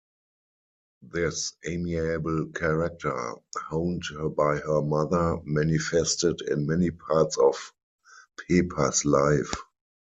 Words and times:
This 1.03 1.53
amiable 1.63 2.47
character 2.55 3.33
honed 3.67 4.01
by 4.35 4.57
her 4.57 4.81
mother 4.81 5.37
manifested 5.43 6.41
in 6.41 6.65
many 6.65 6.89
parts 6.89 7.37
of 7.37 7.71
Pepa's 8.49 9.05
life. 9.05 9.53